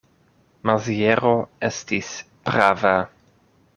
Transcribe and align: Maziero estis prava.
Maziero 0.69 1.33
estis 1.69 2.09
prava. 2.49 2.95